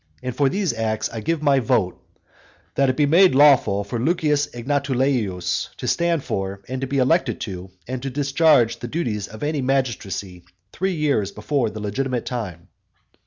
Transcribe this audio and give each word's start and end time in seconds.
And 0.23 0.35
for 0.35 0.49
these 0.49 0.73
acts 0.73 1.09
I 1.11 1.19
give 1.19 1.43
my 1.43 1.59
vote: 1.59 2.03
"That 2.73 2.89
it 2.89 2.97
be 2.97 3.05
made 3.05 3.35
lawful 3.35 3.83
for 3.83 3.99
Lucius 3.99 4.47
Egnatuleius 4.47 5.69
to 5.77 5.87
stand 5.87 6.23
for, 6.23 6.63
and 6.67 6.89
be 6.89 6.97
elected 6.97 7.39
to, 7.41 7.69
and 7.87 8.01
discharge 8.01 8.79
the 8.79 8.87
duties 8.87 9.27
of 9.27 9.43
any 9.43 9.61
magistracy, 9.61 10.43
three 10.73 10.95
years 10.95 11.31
before 11.31 11.69
the 11.69 11.79
legitimate 11.79 12.25
time." 12.25 12.69